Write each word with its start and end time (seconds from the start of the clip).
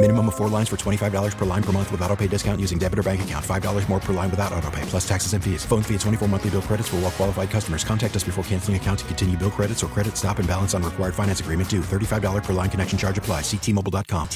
Minimum 0.00 0.28
of 0.28 0.36
four 0.36 0.48
lines 0.48 0.68
for 0.68 0.76
$25 0.76 1.36
per 1.36 1.44
line 1.44 1.62
per 1.62 1.72
month 1.72 1.90
with 1.90 2.00
auto 2.02 2.14
pay 2.14 2.28
discount 2.28 2.60
using 2.60 2.78
debit 2.78 3.00
or 3.00 3.02
bank 3.02 3.22
account. 3.22 3.44
$5 3.44 3.88
more 3.88 3.98
per 3.98 4.12
line 4.12 4.30
without 4.30 4.52
auto 4.52 4.70
pay, 4.70 4.82
plus 4.82 5.06
taxes 5.08 5.32
and 5.32 5.42
fees. 5.42 5.64
Phone 5.64 5.82
fee 5.82 5.94
at 5.94 6.00
24 6.02 6.28
monthly 6.28 6.50
bill 6.50 6.62
credits 6.62 6.88
for 6.88 6.96
all 6.96 7.02
well 7.02 7.10
qualified 7.10 7.50
customers. 7.50 7.82
Contact 7.82 8.14
us 8.14 8.22
before 8.22 8.44
canceling 8.44 8.76
account 8.76 9.00
to 9.00 9.04
continue 9.06 9.36
bill 9.36 9.50
credits 9.50 9.82
or 9.82 9.88
credit 9.88 10.16
stop 10.16 10.38
and 10.38 10.46
balance 10.46 10.72
on 10.72 10.84
required 10.84 11.16
finance 11.16 11.40
agreement 11.40 11.68
due. 11.68 11.80
$35 11.80 12.44
per 12.44 12.52
line 12.52 12.70
connection 12.70 12.96
charge 12.96 13.18
apply. 13.18 13.40
Ctmobile.com. 13.40 14.28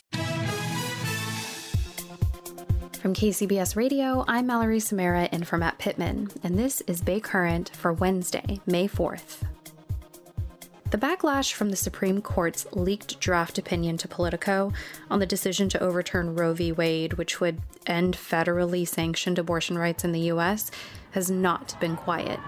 From 2.94 3.15
KCBS 3.15 3.77
Radio, 3.77 4.25
I'm 4.27 4.47
Mallory 4.47 4.81
Samara 4.81 5.28
in 5.33 5.44
for 5.44 5.59
Matt 5.59 5.78
Pittman, 5.78 6.28
and 6.42 6.59
this 6.59 6.81
is 6.89 7.00
Bay 7.00 7.20
Current 7.20 7.70
for 7.75 7.92
Wednesday, 7.92 8.61
May 8.67 8.89
4th. 8.89 9.44
The 10.93 10.98
backlash 10.98 11.55
from 11.55 11.71
the 11.71 11.77
Supreme 11.77 12.21
Court's 12.21 12.67
leaked 12.73 13.19
draft 13.19 13.57
opinion 13.57 13.97
to 13.97 14.09
Politico 14.09 14.75
on 15.11 15.21
the 15.21 15.27
decision 15.27 15.71
to 15.71 15.81
overturn 15.81 16.34
Roe 16.34 16.53
v. 16.53 16.71
Wade, 16.71 17.15
which 17.15 17.41
would 17.41 17.62
end 17.87 18.15
federally 18.15 18.87
sanctioned 18.87 19.39
abortion 19.39 19.79
rights 19.79 20.05
in 20.05 20.12
the 20.12 20.21
U.S., 20.21 20.71
has 21.12 21.31
not 21.31 21.81
been 21.81 21.97
quiet. 21.97 22.39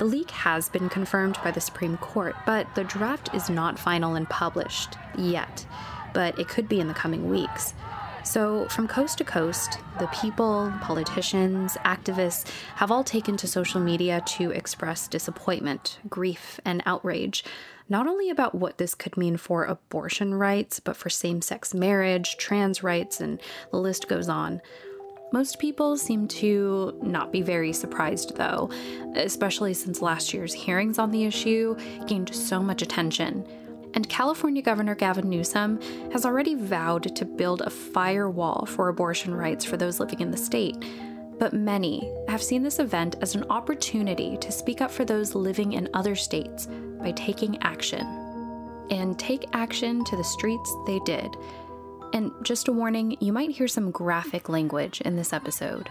The 0.00 0.04
leak 0.04 0.32
has 0.32 0.68
been 0.68 0.88
confirmed 0.88 1.38
by 1.44 1.52
the 1.52 1.60
Supreme 1.60 1.96
Court, 1.96 2.34
but 2.44 2.74
the 2.74 2.82
draft 2.82 3.32
is 3.32 3.48
not 3.48 3.78
final 3.78 4.16
and 4.16 4.28
published 4.28 4.96
yet, 5.16 5.68
but 6.12 6.36
it 6.36 6.48
could 6.48 6.68
be 6.68 6.80
in 6.80 6.88
the 6.88 6.94
coming 6.94 7.30
weeks. 7.30 7.74
So, 8.28 8.68
from 8.68 8.88
coast 8.88 9.16
to 9.18 9.24
coast, 9.24 9.78
the 9.98 10.06
people, 10.08 10.70
politicians, 10.82 11.78
activists 11.86 12.46
have 12.74 12.90
all 12.90 13.02
taken 13.02 13.38
to 13.38 13.46
social 13.46 13.80
media 13.80 14.20
to 14.36 14.50
express 14.50 15.08
disappointment, 15.08 15.98
grief, 16.10 16.60
and 16.66 16.82
outrage, 16.84 17.42
not 17.88 18.06
only 18.06 18.28
about 18.28 18.54
what 18.54 18.76
this 18.76 18.94
could 18.94 19.16
mean 19.16 19.38
for 19.38 19.64
abortion 19.64 20.34
rights, 20.34 20.78
but 20.78 20.94
for 20.94 21.08
same 21.08 21.40
sex 21.40 21.72
marriage, 21.72 22.36
trans 22.36 22.82
rights, 22.82 23.18
and 23.22 23.40
the 23.70 23.78
list 23.78 24.08
goes 24.08 24.28
on. 24.28 24.60
Most 25.32 25.58
people 25.58 25.96
seem 25.96 26.28
to 26.28 27.00
not 27.02 27.32
be 27.32 27.40
very 27.40 27.72
surprised, 27.72 28.36
though, 28.36 28.70
especially 29.16 29.72
since 29.72 30.02
last 30.02 30.34
year's 30.34 30.52
hearings 30.52 30.98
on 30.98 31.12
the 31.12 31.24
issue 31.24 31.76
gained 32.06 32.34
so 32.34 32.62
much 32.62 32.82
attention. 32.82 33.46
And 33.94 34.08
California 34.08 34.62
Governor 34.62 34.94
Gavin 34.94 35.28
Newsom 35.28 35.80
has 36.12 36.24
already 36.26 36.54
vowed 36.54 37.14
to 37.16 37.24
build 37.24 37.62
a 37.62 37.70
firewall 37.70 38.66
for 38.66 38.88
abortion 38.88 39.34
rights 39.34 39.64
for 39.64 39.76
those 39.76 39.98
living 40.00 40.20
in 40.20 40.30
the 40.30 40.36
state. 40.36 40.76
But 41.38 41.52
many 41.52 42.12
have 42.28 42.42
seen 42.42 42.62
this 42.62 42.80
event 42.80 43.16
as 43.20 43.34
an 43.34 43.44
opportunity 43.48 44.36
to 44.38 44.52
speak 44.52 44.80
up 44.80 44.90
for 44.90 45.04
those 45.04 45.34
living 45.34 45.72
in 45.74 45.88
other 45.94 46.16
states 46.16 46.66
by 47.00 47.12
taking 47.12 47.62
action. 47.62 48.06
And 48.90 49.18
take 49.18 49.44
action 49.52 50.04
to 50.04 50.16
the 50.16 50.24
streets 50.24 50.74
they 50.86 50.98
did. 51.00 51.36
And 52.12 52.32
just 52.42 52.68
a 52.68 52.72
warning, 52.72 53.16
you 53.20 53.32
might 53.32 53.50
hear 53.50 53.68
some 53.68 53.90
graphic 53.90 54.48
language 54.48 55.00
in 55.02 55.16
this 55.16 55.32
episode. 55.32 55.88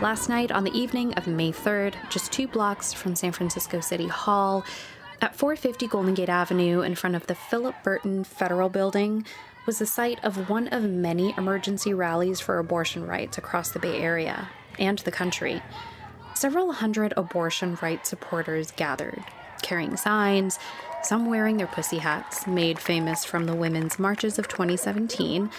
Last 0.00 0.30
night, 0.30 0.50
on 0.50 0.64
the 0.64 0.72
evening 0.72 1.12
of 1.14 1.26
May 1.26 1.52
3rd, 1.52 1.94
just 2.08 2.32
two 2.32 2.48
blocks 2.48 2.90
from 2.90 3.14
San 3.14 3.32
Francisco 3.32 3.80
City 3.80 4.06
Hall, 4.06 4.64
at 5.20 5.36
450 5.36 5.88
Golden 5.88 6.14
Gate 6.14 6.30
Avenue, 6.30 6.80
in 6.80 6.94
front 6.94 7.16
of 7.16 7.26
the 7.26 7.34
Philip 7.34 7.74
Burton 7.82 8.24
Federal 8.24 8.70
Building, 8.70 9.26
was 9.66 9.78
the 9.78 9.84
site 9.84 10.18
of 10.24 10.48
one 10.48 10.68
of 10.68 10.84
many 10.84 11.34
emergency 11.36 11.92
rallies 11.92 12.40
for 12.40 12.58
abortion 12.58 13.06
rights 13.06 13.36
across 13.36 13.72
the 13.72 13.78
Bay 13.78 14.00
Area 14.00 14.48
and 14.78 15.00
the 15.00 15.12
country. 15.12 15.60
Several 16.32 16.72
hundred 16.72 17.12
abortion 17.18 17.76
rights 17.82 18.08
supporters 18.08 18.70
gathered, 18.70 19.22
carrying 19.60 19.98
signs, 19.98 20.58
some 21.02 21.26
wearing 21.26 21.58
their 21.58 21.66
pussy 21.66 21.98
hats, 21.98 22.46
made 22.46 22.78
famous 22.78 23.26
from 23.26 23.44
the 23.44 23.54
women's 23.54 23.98
marches 23.98 24.38
of 24.38 24.48
2017, 24.48 25.50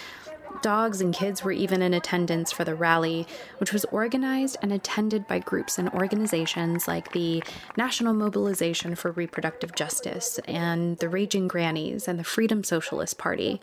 Dogs 0.62 1.00
and 1.00 1.12
kids 1.12 1.42
were 1.42 1.52
even 1.52 1.82
in 1.82 1.92
attendance 1.92 2.52
for 2.52 2.64
the 2.64 2.74
rally, 2.74 3.26
which 3.58 3.72
was 3.72 3.84
organized 3.86 4.56
and 4.62 4.72
attended 4.72 5.26
by 5.26 5.40
groups 5.40 5.78
and 5.78 5.88
organizations 5.90 6.86
like 6.86 7.12
the 7.12 7.42
National 7.76 8.14
Mobilization 8.14 8.94
for 8.94 9.10
Reproductive 9.10 9.74
Justice 9.74 10.38
and 10.46 10.96
the 10.98 11.08
Raging 11.08 11.48
Grannies 11.48 12.06
and 12.06 12.18
the 12.18 12.24
Freedom 12.24 12.62
Socialist 12.62 13.18
Party. 13.18 13.60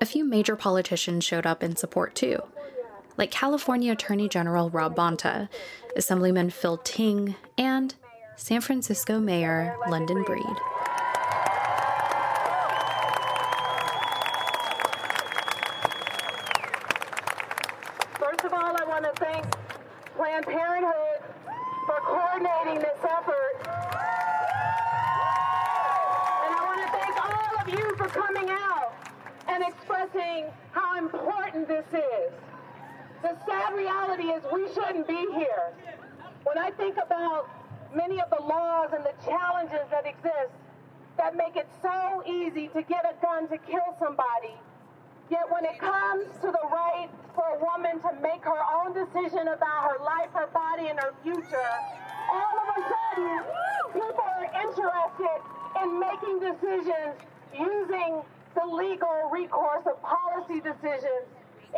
A 0.00 0.06
few 0.06 0.24
major 0.24 0.56
politicians 0.56 1.24
showed 1.24 1.46
up 1.46 1.62
in 1.62 1.76
support 1.76 2.14
too, 2.14 2.40
like 3.18 3.30
California 3.30 3.92
Attorney 3.92 4.28
General 4.28 4.70
Rob 4.70 4.96
Bonta, 4.96 5.48
Assemblyman 5.96 6.50
Phil 6.50 6.78
Ting, 6.78 7.34
and 7.58 7.94
San 8.36 8.60
Francisco 8.60 9.20
Mayor 9.20 9.76
London 9.88 10.22
Breed. 10.22 10.56
Coordinating 22.42 22.80
this 22.80 22.98
effort. 23.04 23.56
And 26.42 26.54
I 26.54 26.62
want 26.66 26.80
to 26.82 26.88
thank 26.92 27.14
all 27.24 27.60
of 27.60 27.68
you 27.68 27.96
for 27.96 28.08
coming 28.08 28.50
out 28.50 28.94
and 29.48 29.62
expressing 29.62 30.46
how 30.72 30.98
important 30.98 31.68
this 31.68 31.86
is. 31.92 32.32
The 33.22 33.36
sad 33.46 33.74
reality 33.74 34.24
is 34.24 34.42
we 34.52 34.66
shouldn't 34.74 35.06
be 35.06 35.26
here. 35.34 35.72
When 36.44 36.58
I 36.58 36.70
think 36.70 36.96
about 36.96 37.48
many 37.94 38.20
of 38.20 38.30
the 38.30 38.42
laws 38.42 38.90
and 38.94 39.04
the 39.04 39.14
challenges 39.24 39.86
that 39.90 40.06
exist 40.06 40.52
that 41.16 41.36
make 41.36 41.56
it 41.56 41.68
so 41.80 42.24
easy 42.26 42.68
to 42.68 42.82
get 42.82 43.04
a 43.04 43.14
gun 43.24 43.48
to 43.48 43.58
kill 43.58 43.94
somebody, 44.00 44.56
Yet 45.30 45.48
when 45.48 45.64
it 45.64 45.78
comes 45.78 46.26
to 46.42 46.48
the 46.52 46.66
right 46.68 47.08
for 47.34 47.56
a 47.56 47.58
woman 47.58 48.02
to 48.02 48.20
make 48.20 48.44
her 48.44 48.60
own 48.76 48.92
decision 48.92 49.48
about 49.48 49.88
her 49.88 50.04
life, 50.04 50.28
her 50.34 50.48
body, 50.52 50.88
and 50.88 50.98
her 51.00 51.14
future, 51.22 51.72
all 52.32 52.56
of 52.56 52.68
a 52.72 52.82
sudden, 52.88 53.44
people 53.92 54.24
are 54.24 54.48
interested 54.64 55.38
in 55.82 56.00
making 56.00 56.40
decisions 56.40 57.14
using 57.52 58.22
the 58.54 58.66
legal 58.66 59.28
recourse 59.30 59.84
of 59.86 60.00
policy 60.02 60.60
decisions 60.60 61.28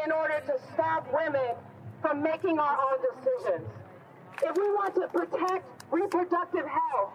in 0.05 0.12
order 0.12 0.43
to 0.46 0.55
stop 0.73 1.06
women 1.12 1.55
from 2.00 2.23
making 2.23 2.58
our 2.58 2.79
own 2.79 2.99
decisions. 3.02 3.67
If 4.43 4.56
we 4.56 4.69
want 4.70 4.94
to 4.96 5.08
protect 5.08 5.64
reproductive 5.90 6.67
health, 6.67 7.12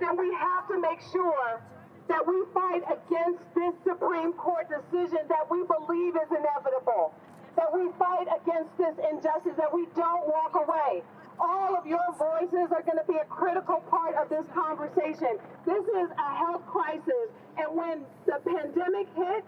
then 0.00 0.16
we 0.16 0.32
have 0.34 0.68
to 0.68 0.80
make 0.80 1.00
sure 1.12 1.60
that 2.08 2.26
we 2.26 2.42
fight 2.54 2.82
against 2.86 3.42
this 3.54 3.74
Supreme 3.84 4.32
Court 4.32 4.66
decision 4.68 5.18
that 5.28 5.50
we 5.50 5.62
believe 5.64 6.16
is 6.16 6.30
inevitable, 6.30 7.14
that 7.56 7.72
we 7.72 7.90
fight 7.98 8.26
against 8.42 8.76
this 8.78 8.94
injustice, 9.10 9.54
that 9.56 9.72
we 9.72 9.86
don't 9.94 10.26
walk 10.26 10.54
away. 10.54 11.02
All 11.40 11.76
of 11.76 11.86
your 11.86 12.04
voices 12.18 12.72
are 12.72 12.82
going 12.82 12.98
to 12.98 13.06
be 13.06 13.16
a 13.18 13.24
critical 13.26 13.80
part 13.90 14.14
of 14.16 14.28
this 14.28 14.44
conversation. 14.54 15.38
This 15.64 15.84
is 15.84 16.08
a 16.18 16.30
health 16.36 16.66
crisis, 16.66 17.30
and 17.56 17.76
when 17.76 18.04
the 18.26 18.40
pandemic 18.44 19.06
hit, 19.16 19.44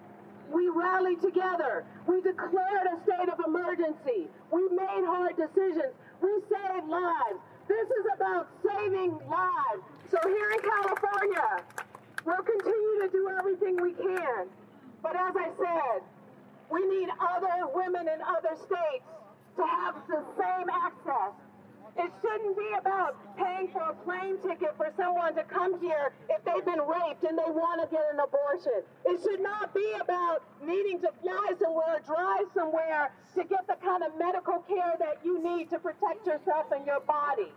we 0.53 0.69
rallied 0.69 1.21
together. 1.21 1.85
We 2.07 2.21
declared 2.21 2.87
a 2.87 2.99
state 3.05 3.29
of 3.29 3.39
emergency. 3.47 4.29
We 4.51 4.69
made 4.71 5.05
hard 5.07 5.37
decisions. 5.37 5.95
We 6.23 6.31
saved 6.51 6.89
lives. 6.89 7.39
This 7.69 7.87
is 7.87 8.07
about 8.15 8.49
saving 8.67 9.19
lives. 9.29 9.83
So 10.11 10.19
here 10.27 10.51
in 10.51 10.59
California, 10.59 11.63
We'll 12.25 12.43
continue 12.43 13.01
to 13.01 13.09
do 13.11 13.31
everything 13.39 13.81
we 13.81 13.93
can 13.93 14.47
But 15.03 15.17
as 15.17 15.35
I 15.37 15.49
said, 15.57 16.03
we 16.71 16.87
need 16.87 17.09
other 17.19 17.67
women 17.75 18.07
in 18.09 18.21
other 18.21 18.55
states 18.57 19.09
to 19.57 19.65
have 19.65 19.95
the 20.07 20.23
same 20.37 20.69
access. 20.69 21.33
It 22.01 22.11
shouldn't 22.23 22.57
be 22.57 22.71
about 22.79 23.15
paying 23.37 23.69
for 23.69 23.83
a 23.83 23.93
plane 23.93 24.39
ticket 24.41 24.75
for 24.79 24.91
someone 24.97 25.35
to 25.35 25.43
come 25.45 25.79
here 25.83 26.13
if 26.31 26.43
they've 26.47 26.65
been 26.65 26.81
raped 26.81 27.25
and 27.25 27.37
they 27.37 27.51
want 27.53 27.83
to 27.83 27.95
get 27.95 28.01
an 28.11 28.21
abortion. 28.21 28.81
It 29.05 29.21
should 29.23 29.43
not 29.43 29.75
be 29.75 29.87
about 30.01 30.43
needing 30.65 30.99
to 31.03 31.11
fly 31.21 31.53
somewhere 31.61 31.97
or 31.97 32.01
drive 32.01 32.47
somewhere 32.55 33.13
to 33.35 33.45
get 33.45 33.67
the 33.67 33.77
kind 33.85 34.03
of 34.03 34.17
medical 34.19 34.61
care 34.61 34.95
that 34.99 35.21
you 35.23 35.43
need 35.45 35.69
to 35.71 35.79
protect 35.79 36.27
yourself 36.27 36.73
and 36.75 36.87
your 36.87 37.01
body. 37.01 37.53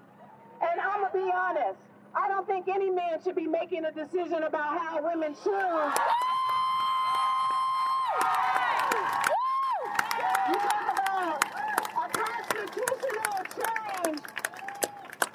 And 0.62 0.81
I'm 0.81 1.00
going 1.00 1.12
to 1.13 1.18
be 1.25 1.31
honest, 1.34 1.80
I 2.13 2.28
don't 2.28 2.46
think 2.46 2.68
any 2.68 2.89
man 2.89 3.24
should 3.24 3.38
be 3.38 3.48
making 3.48 3.86
a 3.86 3.94
decision 3.94 4.44
about 4.44 4.78
how 4.78 5.01
women 5.01 5.36
choose. 5.42 5.94
You 10.50 10.56
talk 10.60 11.00
about 11.00 11.39
a 11.96 12.52
change. 12.71 14.19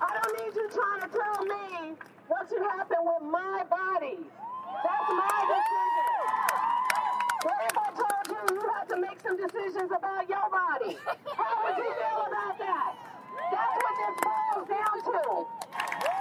I 0.01 0.09
don't 0.17 0.33
need 0.39 0.55
you 0.57 0.69
trying 0.73 1.03
to 1.03 1.09
tell 1.13 1.45
me 1.45 1.95
what 2.29 2.49
should 2.49 2.63
happen 2.63 2.99
with 3.05 3.25
my 3.31 3.65
body. 3.69 4.19
That's 4.85 5.09
my 5.11 5.39
decision. 5.53 6.15
What 7.45 7.59
if 7.69 7.79
I 7.79 7.89
told 7.97 8.25
you 8.29 8.57
you 8.57 8.63
have 8.75 8.89
to 8.89 8.97
make 8.97 9.21
some 9.21 9.37
decisions 9.37 9.91
about 9.93 10.29
your 10.29 10.49
body? 10.51 10.99
How 11.37 11.55
would 11.65 11.77
you 11.77 11.91
feel 11.93 12.21
about 12.29 12.59
that? 12.59 12.93
That's 13.53 13.77
what 13.85 13.95
this 14.01 14.17
boils 14.25 14.69
down 14.69 14.99
to. 15.13 15.47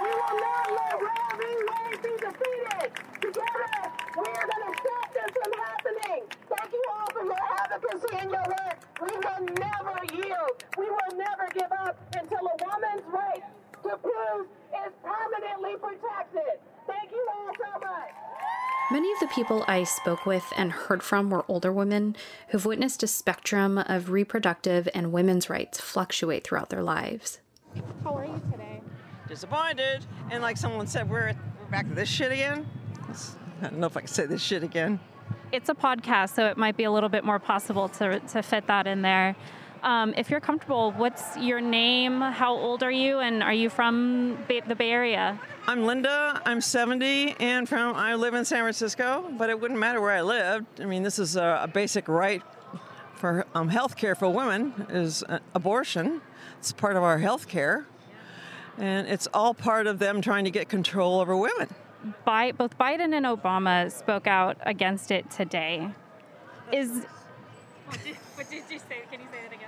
We 0.02 0.10
will 0.10 0.38
not 0.40 0.66
let 0.76 0.94
Roe 1.00 1.32
v. 1.38 1.42
Wade 1.68 2.02
be 2.02 2.12
defeated. 2.20 2.88
Together, 3.20 3.74
we 4.16 4.26
are 4.28 4.48
going 4.48 4.66
to 4.68 4.74
stop 4.78 5.06
this 5.14 5.30
from 5.34 5.52
happening. 5.58 6.22
Thank 6.48 6.70
you 6.72 6.84
all 6.92 7.08
for 7.12 7.24
your 7.24 7.42
advocacy 7.62 8.16
and 8.20 8.30
your 8.30 8.46
work. 8.46 8.78
We 9.02 9.12
will 9.16 9.42
never 9.58 9.96
yield. 10.14 10.54
We 10.78 10.86
will 10.90 11.14
never 11.18 11.46
give 11.54 11.72
up 11.72 11.96
until 12.14 12.44
a 12.46 12.56
woman's 12.64 13.06
right 13.12 13.44
to 13.84 13.92
prove 13.98 14.46
is 14.86 14.92
permanently 15.02 15.76
protected. 15.82 16.60
Thank 16.86 17.10
you 17.12 17.26
all 17.34 17.52
so 17.58 17.80
much. 17.80 18.12
Many 18.90 19.12
of 19.12 19.20
the 19.20 19.26
people 19.26 19.66
I 19.68 19.84
spoke 19.84 20.24
with 20.24 20.50
and 20.56 20.72
heard 20.72 21.02
from 21.02 21.28
were 21.28 21.44
older 21.46 21.70
women 21.70 22.16
who've 22.48 22.64
witnessed 22.64 23.02
a 23.02 23.06
spectrum 23.06 23.76
of 23.76 24.08
reproductive 24.08 24.88
and 24.94 25.12
women's 25.12 25.50
rights 25.50 25.78
fluctuate 25.78 26.42
throughout 26.42 26.70
their 26.70 26.82
lives. 26.82 27.40
How 28.02 28.16
are 28.16 28.24
you 28.24 28.40
today? 28.50 28.80
Disappointed. 29.28 30.06
And 30.30 30.42
like 30.42 30.56
someone 30.56 30.86
said, 30.86 31.10
we're, 31.10 31.34
we're 31.60 31.66
back 31.70 31.86
to 31.86 31.94
this 31.94 32.08
shit 32.08 32.32
again. 32.32 32.66
I 33.60 33.64
don't 33.64 33.78
know 33.78 33.88
if 33.88 33.96
I 33.98 34.00
can 34.00 34.08
say 34.08 34.24
this 34.24 34.40
shit 34.40 34.62
again. 34.62 35.00
It's 35.52 35.68
a 35.68 35.74
podcast, 35.74 36.34
so 36.34 36.46
it 36.46 36.56
might 36.56 36.78
be 36.78 36.84
a 36.84 36.90
little 36.90 37.10
bit 37.10 37.24
more 37.24 37.38
possible 37.38 37.90
to, 37.90 38.20
to 38.20 38.42
fit 38.42 38.68
that 38.68 38.86
in 38.86 39.02
there. 39.02 39.36
Um, 39.82 40.12
if 40.16 40.28
you're 40.30 40.40
comfortable, 40.40 40.92
what's 40.92 41.36
your 41.36 41.60
name? 41.60 42.20
How 42.20 42.52
old 42.54 42.82
are 42.82 42.90
you? 42.90 43.20
And 43.20 43.42
are 43.42 43.52
you 43.52 43.70
from 43.70 44.38
Bay- 44.48 44.60
the 44.66 44.74
Bay 44.74 44.90
Area? 44.90 45.38
I'm 45.66 45.84
Linda. 45.84 46.40
I'm 46.44 46.60
70 46.60 47.36
and 47.38 47.68
from 47.68 47.94
I 47.94 48.14
live 48.14 48.34
in 48.34 48.44
San 48.44 48.60
Francisco, 48.60 49.30
but 49.38 49.50
it 49.50 49.60
wouldn't 49.60 49.78
matter 49.78 50.00
where 50.00 50.12
I 50.12 50.22
lived. 50.22 50.80
I 50.80 50.84
mean, 50.84 51.02
this 51.02 51.18
is 51.18 51.36
a, 51.36 51.60
a 51.62 51.68
basic 51.68 52.08
right 52.08 52.42
for 53.14 53.46
um, 53.54 53.68
health 53.68 53.96
care 53.96 54.14
for 54.14 54.28
women 54.28 54.72
is 54.90 55.22
uh, 55.24 55.38
abortion. 55.54 56.22
It's 56.58 56.72
part 56.72 56.96
of 56.96 57.02
our 57.02 57.18
health 57.18 57.48
care. 57.48 57.86
And 58.78 59.08
it's 59.08 59.26
all 59.34 59.54
part 59.54 59.86
of 59.86 59.98
them 59.98 60.20
trying 60.20 60.44
to 60.44 60.50
get 60.50 60.68
control 60.68 61.20
over 61.20 61.36
women. 61.36 61.68
Bi- 62.24 62.52
both 62.52 62.78
Biden 62.78 63.12
and 63.12 63.26
Obama 63.26 63.90
spoke 63.90 64.26
out 64.26 64.56
against 64.62 65.10
it 65.10 65.30
today. 65.30 65.90
Is 66.72 67.04
what 67.86 67.98
did, 68.04 68.16
what 68.34 68.50
did 68.50 68.62
you 68.70 68.78
say? 68.78 69.02
Can 69.10 69.20
you 69.20 69.26
say 69.32 69.38
that 69.48 69.54
again? 69.54 69.67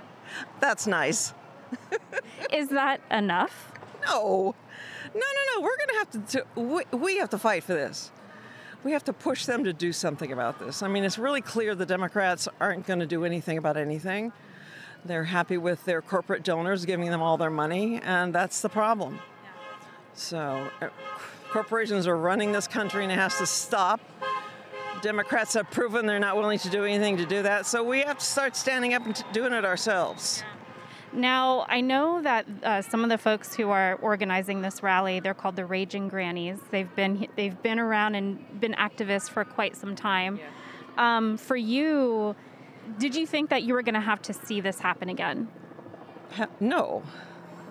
That's 0.59 0.87
nice. 0.87 1.33
Is 2.53 2.69
that 2.69 3.01
enough? 3.09 3.71
No, 4.05 4.55
no, 5.13 5.19
no, 5.19 5.55
no. 5.55 5.61
We're 5.61 5.77
going 5.77 5.89
to 5.89 5.95
have 5.97 6.27
to. 6.29 6.45
we, 6.55 6.97
we 6.97 7.17
have 7.17 7.29
to 7.31 7.37
fight 7.37 7.63
for 7.63 7.73
this. 7.73 8.11
We 8.83 8.93
have 8.93 9.03
to 9.05 9.13
push 9.13 9.45
them 9.45 9.63
to 9.65 9.73
do 9.73 9.93
something 9.93 10.31
about 10.31 10.59
this. 10.59 10.81
I 10.81 10.87
mean, 10.87 11.03
it's 11.03 11.19
really 11.19 11.41
clear 11.41 11.75
the 11.75 11.85
Democrats 11.85 12.47
aren't 12.59 12.87
going 12.87 12.99
to 12.99 13.05
do 13.05 13.25
anything 13.25 13.57
about 13.57 13.77
anything. 13.77 14.33
They're 15.05 15.25
happy 15.25 15.57
with 15.57 15.85
their 15.85 16.01
corporate 16.01 16.43
donors 16.43 16.85
giving 16.85 17.09
them 17.09 17.21
all 17.21 17.37
their 17.37 17.49
money, 17.49 17.99
and 18.03 18.33
that's 18.33 18.61
the 18.61 18.69
problem. 18.69 19.19
So, 20.13 20.69
uh, 20.81 20.89
corporations 21.51 22.07
are 22.07 22.17
running 22.17 22.51
this 22.51 22.67
country, 22.67 23.03
and 23.03 23.11
it 23.11 23.15
has 23.15 23.37
to 23.37 23.45
stop. 23.45 23.99
Democrats 25.01 25.53
have 25.53 25.69
proven 25.71 26.05
they're 26.05 26.19
not 26.19 26.35
willing 26.35 26.59
to 26.59 26.69
do 26.69 26.85
anything 26.85 27.17
to 27.17 27.25
do 27.25 27.41
that, 27.43 27.65
so 27.65 27.83
we 27.83 28.01
have 28.01 28.17
to 28.19 28.25
start 28.25 28.55
standing 28.55 28.93
up 28.93 29.05
and 29.05 29.23
doing 29.33 29.53
it 29.53 29.65
ourselves. 29.65 30.43
Now, 31.13 31.65
I 31.67 31.81
know 31.81 32.21
that 32.21 32.45
uh, 32.63 32.81
some 32.81 33.03
of 33.03 33.09
the 33.09 33.17
folks 33.17 33.53
who 33.53 33.69
are 33.69 33.95
organizing 34.01 34.61
this 34.61 34.81
rally, 34.81 35.19
they're 35.19 35.33
called 35.33 35.57
the 35.57 35.65
Raging 35.65 36.07
Grannies. 36.07 36.57
They've 36.69 36.93
been 36.95 37.27
they've 37.35 37.61
been 37.61 37.79
around 37.79 38.15
and 38.15 38.61
been 38.61 38.73
activists 38.73 39.29
for 39.29 39.43
quite 39.43 39.75
some 39.75 39.95
time. 39.95 40.39
Um, 40.97 41.37
for 41.37 41.57
you, 41.57 42.35
did 42.97 43.15
you 43.15 43.25
think 43.25 43.49
that 43.49 43.63
you 43.63 43.73
were 43.73 43.81
going 43.81 43.95
to 43.95 44.01
have 44.01 44.21
to 44.23 44.33
see 44.33 44.61
this 44.61 44.79
happen 44.79 45.09
again? 45.09 45.49
No. 46.59 47.03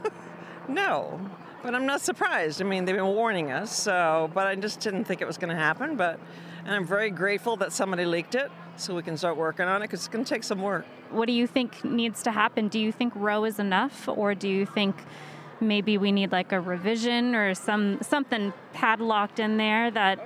no. 0.69 1.21
But 1.63 1.75
I'm 1.75 1.87
not 1.87 2.01
surprised. 2.01 2.61
I 2.61 2.65
mean, 2.65 2.85
they've 2.85 2.97
been 2.97 3.07
warning 3.07 3.51
us, 3.51 3.75
so, 3.77 4.31
but 4.35 4.47
I 4.47 4.55
just 4.55 4.81
didn't 4.81 5.05
think 5.05 5.21
it 5.21 5.27
was 5.27 5.37
going 5.37 5.51
to 5.51 5.61
happen. 5.61 5.97
But, 5.97 6.19
and 6.71 6.77
I'm 6.77 6.87
very 6.87 7.11
grateful 7.11 7.57
that 7.57 7.73
somebody 7.73 8.05
leaked 8.05 8.37
it 8.37 8.49
so 8.77 8.95
we 8.95 9.03
can 9.03 9.17
start 9.17 9.37
working 9.37 9.67
on 9.67 9.83
it 9.83 9.87
because 9.87 9.99
it's 10.03 10.09
going 10.09 10.25
to 10.25 10.35
take 10.35 10.45
some 10.45 10.63
work. 10.63 10.87
What 11.11 11.27
do 11.27 11.33
you 11.33 11.49
think 11.49 11.85
needs 11.85 12.23
to 12.23 12.31
happen? 12.31 12.69
Do 12.69 12.79
you 12.79 12.93
think 12.93 13.13
Roe 13.17 13.45
is 13.45 13.59
enough, 13.59 14.07
or 14.07 14.37
do 14.37 14.49
you 14.49 14.67
think 14.67 14.95
maybe 15.61 15.99
we 15.99 16.13
need 16.13 16.31
like 16.31 16.53
a 16.53 16.61
revision 16.61 17.35
or 17.35 17.55
some 17.55 17.99
something 18.03 18.53
padlocked 18.73 19.41
in 19.41 19.57
there 19.57 19.91
that 19.91 20.25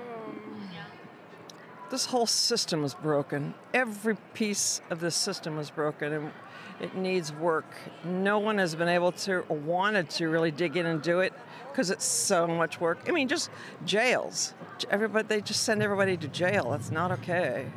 This 1.89 2.05
whole 2.05 2.27
system 2.27 2.83
is 2.83 2.93
broken. 2.93 3.55
Every 3.73 4.15
piece 4.35 4.81
of 4.91 4.99
this 4.99 5.15
system 5.15 5.57
is 5.57 5.71
broken 5.71 6.13
and 6.13 6.31
it 6.79 6.95
needs 6.95 7.31
work. 7.33 7.65
No 8.03 8.39
one 8.39 8.57
has 8.57 8.75
been 8.75 8.89
able 8.89 9.11
to 9.13 9.45
or 9.49 9.57
wanted 9.57 10.09
to 10.11 10.27
really 10.27 10.51
dig 10.51 10.77
in 10.77 10.85
and 10.85 11.01
do 11.01 11.19
it 11.19 11.33
because 11.71 11.89
it's 11.89 12.05
so 12.05 12.47
much 12.47 12.79
work. 12.79 12.99
I 13.07 13.11
mean, 13.11 13.27
just 13.27 13.49
jails. 13.85 14.53
Everybody, 14.89 15.27
they 15.27 15.41
just 15.41 15.63
send 15.63 15.81
everybody 15.81 16.17
to 16.17 16.27
jail. 16.27 16.71
That's 16.71 16.91
not 16.91 17.11
okay. 17.11 17.67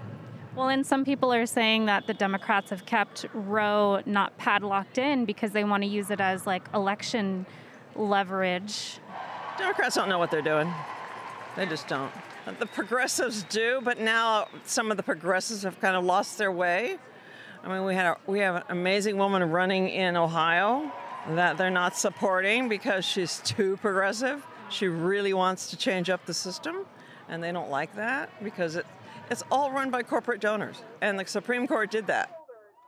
Well, 0.54 0.68
and 0.68 0.84
some 0.84 1.04
people 1.04 1.32
are 1.32 1.46
saying 1.46 1.86
that 1.86 2.06
the 2.08 2.14
Democrats 2.14 2.70
have 2.70 2.84
kept 2.84 3.26
Roe 3.32 4.02
not 4.06 4.36
padlocked 4.38 4.98
in 4.98 5.24
because 5.24 5.52
they 5.52 5.62
want 5.62 5.84
to 5.84 5.88
use 5.88 6.10
it 6.10 6.20
as 6.20 6.46
like 6.46 6.68
election 6.74 7.46
leverage. 7.94 8.98
Democrats 9.56 9.94
don't 9.94 10.08
know 10.08 10.18
what 10.18 10.30
they're 10.30 10.42
doing. 10.42 10.72
They 11.54 11.66
just 11.66 11.86
don't. 11.86 12.12
The 12.58 12.66
progressives 12.66 13.42
do, 13.44 13.80
but 13.82 14.00
now 14.00 14.48
some 14.64 14.90
of 14.90 14.96
the 14.96 15.02
progressives 15.02 15.62
have 15.64 15.80
kind 15.80 15.96
of 15.96 16.04
lost 16.04 16.38
their 16.38 16.50
way. 16.50 16.98
I 17.62 17.68
mean, 17.68 17.84
we 17.84 17.94
had 17.94 18.06
a, 18.06 18.16
we 18.26 18.38
have 18.40 18.56
an 18.56 18.62
amazing 18.68 19.16
woman 19.16 19.50
running 19.50 19.88
in 19.88 20.16
Ohio 20.16 20.90
that 21.30 21.58
they're 21.58 21.70
not 21.70 21.96
supporting 21.96 22.68
because 22.68 23.04
she's 23.04 23.40
too 23.40 23.76
progressive. 23.78 24.46
She 24.70 24.86
really 24.88 25.34
wants 25.34 25.70
to 25.70 25.76
change 25.76 26.10
up 26.10 26.24
the 26.26 26.34
system, 26.34 26.86
and 27.28 27.42
they 27.42 27.52
don't 27.52 27.70
like 27.70 27.94
that 27.96 28.30
because 28.42 28.76
it, 28.76 28.86
it's 29.30 29.42
all 29.50 29.72
run 29.72 29.90
by 29.90 30.02
corporate 30.02 30.40
donors, 30.40 30.82
and 31.00 31.18
the 31.18 31.26
Supreme 31.26 31.66
Court 31.66 31.90
did 31.90 32.06
that. 32.06 32.34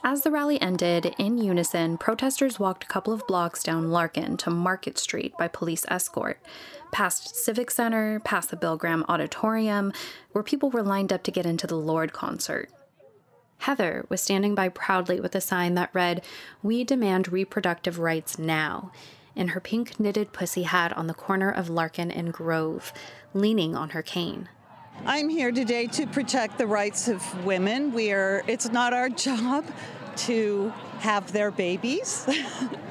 As 0.02 0.22
the 0.22 0.30
rally 0.30 0.58
ended, 0.62 1.14
in 1.18 1.36
unison, 1.36 1.98
protesters 1.98 2.58
walked 2.58 2.84
a 2.84 2.86
couple 2.86 3.12
of 3.12 3.26
blocks 3.26 3.62
down 3.62 3.90
Larkin 3.90 4.38
to 4.38 4.50
Market 4.50 4.96
Street 4.96 5.34
by 5.38 5.46
police 5.46 5.84
escort, 5.88 6.40
past 6.90 7.36
Civic 7.36 7.70
Center, 7.70 8.18
past 8.20 8.48
the 8.48 8.56
Bill 8.56 8.78
Graham 8.78 9.04
Auditorium, 9.08 9.92
where 10.32 10.42
people 10.42 10.70
were 10.70 10.82
lined 10.82 11.12
up 11.12 11.22
to 11.24 11.30
get 11.30 11.44
into 11.44 11.66
the 11.66 11.76
Lorde 11.76 12.14
concert. 12.14 12.70
Heather 13.60 14.06
was 14.08 14.22
standing 14.22 14.54
by 14.54 14.70
proudly 14.70 15.20
with 15.20 15.34
a 15.34 15.40
sign 15.40 15.74
that 15.74 15.90
read, 15.92 16.24
We 16.62 16.82
demand 16.82 17.30
reproductive 17.30 17.98
rights 17.98 18.38
now, 18.38 18.90
in 19.36 19.48
her 19.48 19.60
pink 19.60 20.00
knitted 20.00 20.32
pussy 20.32 20.62
hat 20.62 20.96
on 20.96 21.08
the 21.08 21.14
corner 21.14 21.50
of 21.50 21.68
Larkin 21.68 22.10
and 22.10 22.32
Grove, 22.32 22.90
leaning 23.34 23.76
on 23.76 23.90
her 23.90 24.02
cane. 24.02 24.48
I'm 25.04 25.28
here 25.28 25.52
today 25.52 25.86
to 25.88 26.06
protect 26.06 26.56
the 26.56 26.66
rights 26.66 27.06
of 27.06 27.44
women. 27.44 27.92
We 27.92 28.12
are 28.12 28.42
it's 28.46 28.70
not 28.70 28.94
our 28.94 29.08
job 29.26 29.66
to 30.16 30.72
have 31.00 31.30
their 31.32 31.50
babies. 31.50 32.26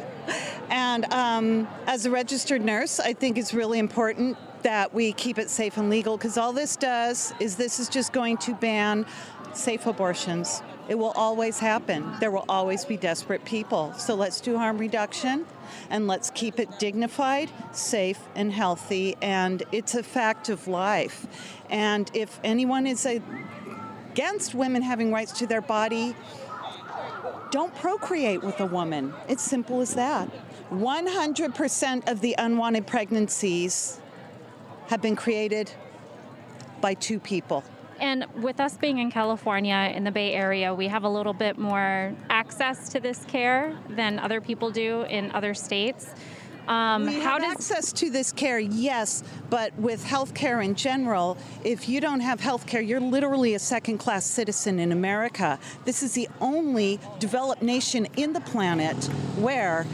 and 0.69 1.11
um, 1.11 1.67
as 1.87 2.05
a 2.05 2.11
registered 2.11 2.61
nurse, 2.61 2.99
I 2.99 3.13
think 3.13 3.39
it's 3.39 3.55
really 3.55 3.79
important 3.79 4.37
that 4.63 4.93
we 4.93 5.13
keep 5.13 5.37
it 5.37 5.49
safe 5.49 5.77
and 5.77 5.89
legal 5.89 6.17
because 6.17 6.37
all 6.37 6.53
this 6.53 6.75
does 6.75 7.33
is 7.39 7.55
this 7.55 7.79
is 7.79 7.89
just 7.89 8.13
going 8.13 8.37
to 8.37 8.53
ban 8.55 9.05
safe 9.53 9.85
abortions. 9.85 10.61
It 10.87 10.97
will 10.97 11.11
always 11.11 11.59
happen. 11.59 12.13
There 12.19 12.31
will 12.31 12.45
always 12.49 12.85
be 12.85 12.97
desperate 12.97 13.45
people. 13.45 13.93
So 13.93 14.15
let's 14.15 14.41
do 14.41 14.57
harm 14.57 14.77
reduction 14.77 15.45
and 15.89 16.07
let's 16.07 16.31
keep 16.31 16.59
it 16.59 16.79
dignified, 16.79 17.51
safe, 17.71 18.19
and 18.35 18.51
healthy. 18.51 19.15
And 19.21 19.63
it's 19.71 19.93
a 19.93 20.03
fact 20.03 20.49
of 20.49 20.67
life. 20.67 21.27
And 21.69 22.09
if 22.13 22.39
anyone 22.43 22.87
is 22.87 23.05
against 23.05 24.55
women 24.55 24.81
having 24.81 25.11
rights 25.11 25.33
to 25.39 25.47
their 25.47 25.61
body 25.61 26.15
don't 27.51 27.73
procreate 27.75 28.43
with 28.43 28.59
a 28.59 28.65
woman. 28.65 29.13
It's 29.27 29.43
simple 29.43 29.81
as 29.81 29.95
that. 29.95 30.29
100% 30.71 32.09
of 32.09 32.21
the 32.21 32.35
unwanted 32.37 32.85
pregnancies 32.85 33.99
have 34.87 35.01
been 35.01 35.15
created 35.15 35.71
by 36.81 36.93
two 36.93 37.19
people. 37.19 37.63
And 37.99 38.25
with 38.41 38.59
us 38.59 38.77
being 38.77 38.99
in 38.99 39.11
California, 39.11 39.91
in 39.93 40.03
the 40.03 40.11
Bay 40.11 40.33
Area, 40.33 40.73
we 40.73 40.87
have 40.87 41.03
a 41.03 41.09
little 41.09 41.33
bit 41.33 41.57
more 41.57 42.13
access 42.29 42.89
to 42.89 42.99
this 42.99 43.25
care 43.25 43.77
than 43.89 44.19
other 44.19 44.39
people 44.39 44.71
do 44.71 45.03
in 45.03 45.31
other 45.31 45.53
states. 45.53 46.13
Um, 46.69 47.07
we 47.07 47.19
how 47.19 47.39
have 47.39 47.41
does 47.41 47.51
access 47.51 47.91
to 47.93 48.11
this 48.11 48.31
care? 48.31 48.59
Yes, 48.59 49.23
but 49.49 49.73
with 49.79 50.03
health 50.03 50.35
care 50.35 50.61
in 50.61 50.75
general, 50.75 51.35
if 51.63 51.89
you 51.89 51.99
don't 51.99 52.19
have 52.19 52.39
health 52.39 52.67
care, 52.67 52.79
you're 52.79 52.99
literally 52.99 53.55
a 53.55 53.59
second-class 53.59 54.23
citizen 54.23 54.77
in 54.79 54.91
America. 54.91 55.57
This 55.85 56.03
is 56.03 56.13
the 56.13 56.29
only 56.39 56.99
developed 57.17 57.63
nation 57.63 58.07
in 58.17 58.33
the 58.33 58.41
planet 58.41 59.03
where 59.37 59.87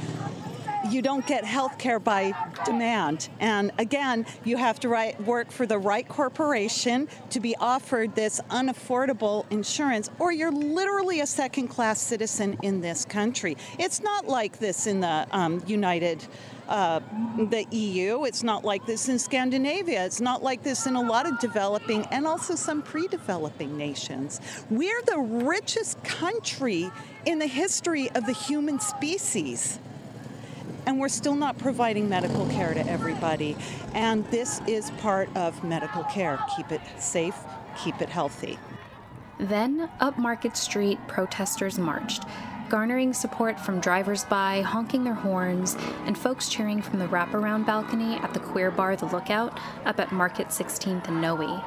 you 0.90 1.02
don't 1.02 1.26
get 1.26 1.46
health 1.46 1.78
care 1.78 2.00
by 2.00 2.34
demand. 2.66 3.30
And 3.40 3.72
again, 3.78 4.26
you 4.44 4.58
have 4.58 4.80
to 4.82 5.14
work 5.26 5.52
for 5.52 5.66
the 5.66 5.78
right 5.78 6.08
corporation 6.08 7.08
to 7.30 7.40
be 7.40 7.56
offered 7.58 8.16
this 8.16 8.40
unaffordable 8.50 9.50
insurance, 9.52 10.10
or 10.20 10.32
you're 10.32 10.52
literally 10.52 11.22
a 11.22 11.28
second 11.28 11.68
class 11.68 12.02
citizen 12.02 12.58
in 12.62 12.82
this 12.82 13.06
country. 13.06 13.58
It's 13.80 14.02
not 14.02 14.28
like 14.28 14.60
this 14.60 14.88
in 14.88 15.00
the 15.02 15.28
um, 15.32 15.64
United 15.66 16.26
uh, 16.68 17.00
the 17.38 17.66
EU. 17.70 18.24
It's 18.24 18.42
not 18.42 18.66
like 18.66 18.88
this 18.88 19.08
in 19.08 19.20
Scandinavia. 19.20 20.04
It's 20.04 20.20
not 20.20 20.42
like 20.42 20.64
this 20.64 20.88
in 20.88 20.96
a 20.96 21.02
lot 21.02 21.28
of 21.28 21.40
developing 21.40 22.06
and 22.08 22.26
also 22.26 22.56
some 22.56 22.82
pre 22.82 23.08
developing 23.08 23.78
nations. 23.78 24.42
We're 24.72 25.02
the 25.04 25.20
richest 25.20 26.04
country 26.04 26.90
in 27.26 27.38
the 27.38 27.48
history 27.48 28.10
of 28.12 28.26
the 28.26 28.34
human 28.34 28.80
species 28.80 29.80
and 30.86 31.00
we're 31.00 31.10
still 31.10 31.36
not 31.36 31.58
providing 31.58 32.08
medical 32.10 32.48
care 32.48 32.74
to 32.74 32.88
everybody. 32.88 33.56
And 33.94 34.26
this 34.32 34.62
is 34.68 34.92
part 34.92 35.30
of 35.36 35.64
medical 35.64 36.04
care. 36.06 36.40
Keep 36.56 36.72
it 36.72 36.82
safe, 36.98 37.38
keep 37.78 38.02
it 38.02 38.10
healthy. 38.10 38.58
Then, 39.38 39.90
up 40.00 40.18
Market 40.18 40.56
Street, 40.56 40.98
protesters 41.08 41.78
marched, 41.78 42.24
garnering 42.70 43.14
support 43.14 43.60
from 43.60 43.82
drivers 43.82 44.24
by, 44.26 44.62
honking 44.62 45.04
their 45.04 45.14
horns, 45.14 45.76
and 46.06 46.18
folks 46.18 46.48
cheering 46.50 46.82
from 46.82 47.00
the 47.00 47.08
wraparound 47.08 47.66
balcony 47.66 48.16
at 48.16 48.34
the 48.34 48.40
queer 48.40 48.72
bar 48.72 48.96
The 48.96 49.06
Lookout 49.08 49.60
up 49.86 50.00
at 50.00 50.12
Market 50.12 50.48
16th 50.48 51.08
and 51.08 51.22
Noe. 51.22 51.64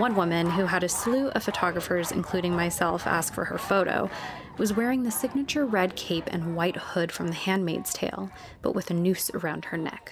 One 0.00 0.16
woman, 0.16 0.48
who 0.48 0.64
had 0.64 0.82
a 0.82 0.88
slew 0.88 1.28
of 1.28 1.42
photographers, 1.42 2.10
including 2.10 2.56
myself, 2.56 3.06
ask 3.06 3.34
for 3.34 3.44
her 3.44 3.58
photo, 3.58 4.08
was 4.56 4.72
wearing 4.72 5.02
the 5.02 5.10
signature 5.10 5.66
red 5.66 5.94
cape 5.94 6.24
and 6.28 6.56
white 6.56 6.76
hood 6.76 7.12
from 7.12 7.28
The 7.28 7.34
Handmaid's 7.34 7.92
Tale, 7.92 8.30
but 8.62 8.74
with 8.74 8.90
a 8.90 8.94
noose 8.94 9.30
around 9.34 9.66
her 9.66 9.76
neck. 9.76 10.10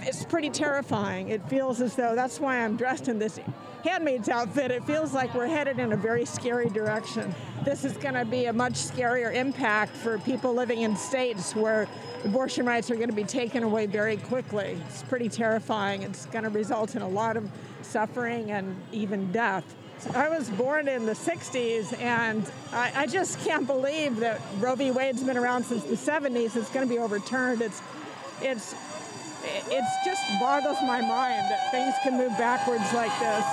It's 0.00 0.24
pretty 0.24 0.50
terrifying. 0.50 1.28
It 1.28 1.48
feels 1.48 1.80
as 1.80 1.96
though 1.96 2.14
that's 2.14 2.38
why 2.38 2.58
I'm 2.58 2.76
dressed 2.76 3.08
in 3.08 3.18
this 3.18 3.40
handmaid's 3.84 4.28
outfit. 4.28 4.70
It 4.70 4.84
feels 4.84 5.12
like 5.12 5.34
we're 5.34 5.46
headed 5.46 5.78
in 5.78 5.92
a 5.92 5.96
very 5.96 6.24
scary 6.24 6.68
direction. 6.68 7.34
This 7.64 7.84
is 7.84 7.96
going 7.96 8.14
to 8.14 8.24
be 8.24 8.46
a 8.46 8.52
much 8.52 8.74
scarier 8.74 9.34
impact 9.34 9.96
for 9.96 10.18
people 10.18 10.52
living 10.52 10.82
in 10.82 10.96
states 10.96 11.54
where 11.54 11.88
abortion 12.24 12.66
rights 12.66 12.90
are 12.90 12.96
going 12.96 13.08
to 13.08 13.14
be 13.14 13.24
taken 13.24 13.62
away 13.62 13.86
very 13.86 14.16
quickly. 14.16 14.78
It's 14.88 15.02
pretty 15.04 15.28
terrifying. 15.28 16.02
It's 16.02 16.26
going 16.26 16.44
to 16.44 16.50
result 16.50 16.94
in 16.94 17.02
a 17.02 17.08
lot 17.08 17.36
of 17.36 17.48
suffering 17.82 18.50
and 18.50 18.76
even 18.92 19.32
death. 19.32 19.76
I 20.14 20.28
was 20.28 20.50
born 20.50 20.88
in 20.88 21.06
the 21.06 21.12
60s, 21.12 21.98
and 22.00 22.44
I, 22.72 22.92
I, 22.94 23.06
just 23.06 23.42
can't 23.44 23.66
believe 23.66 24.16
that 24.16 24.40
Roe 24.58 24.74
v. 24.74 24.90
Wade's 24.90 25.22
been 25.22 25.38
around 25.38 25.64
since 25.64 25.84
the 25.84 25.96
70s. 25.96 26.54
It's 26.54 26.68
going 26.68 26.86
to 26.86 26.94
be 26.94 26.98
overturned. 26.98 27.62
It's, 27.62 27.80
it's, 28.42 28.74
it's 29.66 30.04
just 30.04 30.22
boggles 30.40 30.78
my 30.82 31.00
mind 31.00 31.50
that 31.50 31.70
things 31.70 31.94
can 32.02 32.16
move 32.16 32.36
backwards 32.38 32.92
like 32.92 33.12
this. 33.18 33.44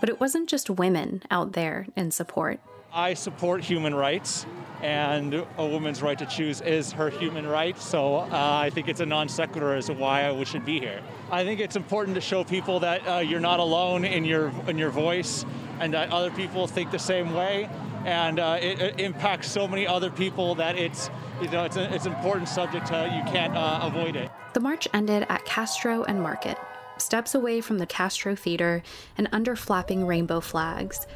But 0.00 0.08
it 0.08 0.20
wasn't 0.20 0.48
just 0.48 0.70
women 0.70 1.22
out 1.30 1.52
there 1.52 1.86
in 1.96 2.10
support. 2.10 2.60
I 2.92 3.14
support 3.14 3.62
human 3.62 3.94
rights 3.94 4.46
and 4.82 5.34
a 5.34 5.66
woman's 5.66 6.02
right 6.02 6.18
to 6.18 6.26
choose 6.26 6.60
is 6.60 6.92
her 6.92 7.10
human 7.10 7.46
right. 7.46 7.78
So 7.78 8.16
uh, 8.16 8.28
I 8.32 8.70
think 8.70 8.88
it's 8.88 9.00
a 9.00 9.06
non 9.06 9.28
sequitur 9.28 9.74
as 9.74 9.86
to 9.86 9.94
why 9.94 10.28
I 10.28 10.44
should 10.44 10.64
be 10.64 10.78
here. 10.78 11.02
I 11.30 11.44
think 11.44 11.60
it's 11.60 11.76
important 11.76 12.14
to 12.14 12.20
show 12.20 12.44
people 12.44 12.80
that 12.80 13.06
uh, 13.06 13.18
you're 13.18 13.40
not 13.40 13.60
alone 13.60 14.04
in 14.04 14.24
your 14.24 14.52
in 14.66 14.78
your 14.78 14.90
voice, 14.90 15.44
and 15.80 15.92
that 15.94 16.10
other 16.10 16.30
people 16.30 16.66
think 16.66 16.90
the 16.90 16.98
same 16.98 17.34
way, 17.34 17.68
and 18.04 18.38
uh, 18.38 18.58
it, 18.60 18.80
it, 18.80 19.00
impacts 19.00 19.50
so 19.50 19.66
many 19.66 19.86
other 19.86 20.10
people 20.10 20.54
that 20.56 20.76
it's 20.76 21.10
you 21.40 21.48
know 21.48 21.64
it's, 21.64 21.76
a, 21.76 21.92
it's 21.94 22.06
an 22.06 22.12
important 22.12 22.48
subject. 22.48 22.86
To, 22.88 23.10
you 23.14 23.32
can't 23.32 23.56
uh, 23.56 23.80
avoid 23.82 24.16
it. 24.16 24.30
The 24.56 24.60
march 24.60 24.88
ended 24.94 25.26
at 25.28 25.44
Castro 25.44 26.04
and 26.04 26.22
Market, 26.22 26.56
steps 26.96 27.34
away 27.34 27.60
from 27.60 27.76
the 27.76 27.84
Castro 27.84 28.34
Theater 28.34 28.82
and 29.18 29.28
under 29.30 29.54
flapping 29.54 30.06
rainbow 30.06 30.40
flags. 30.40 31.06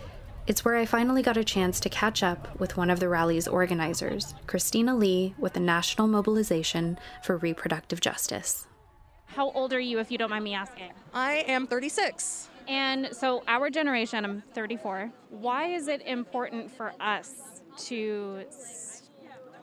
It's 0.46 0.62
where 0.62 0.76
I 0.76 0.84
finally 0.84 1.22
got 1.22 1.38
a 1.38 1.42
chance 1.42 1.80
to 1.80 1.88
catch 1.88 2.22
up 2.22 2.60
with 2.60 2.76
one 2.76 2.90
of 2.90 3.00
the 3.00 3.08
rally's 3.08 3.48
organizers, 3.48 4.34
Christina 4.46 4.94
Lee, 4.94 5.32
with 5.38 5.54
the 5.54 5.60
National 5.60 6.06
Mobilization 6.06 6.98
for 7.22 7.38
Reproductive 7.38 8.02
Justice. 8.02 8.66
How 9.24 9.50
old 9.52 9.72
are 9.72 9.80
you, 9.80 10.00
if 10.00 10.10
you 10.10 10.18
don't 10.18 10.28
mind 10.28 10.44
me 10.44 10.52
asking? 10.52 10.90
I 11.14 11.36
am 11.48 11.66
36. 11.66 12.50
And 12.68 13.08
so, 13.10 13.42
our 13.48 13.70
generation, 13.70 14.22
I'm 14.22 14.42
34. 14.52 15.10
Why 15.30 15.68
is 15.68 15.88
it 15.88 16.02
important 16.02 16.70
for 16.70 16.92
us 17.00 17.62
to 17.86 18.44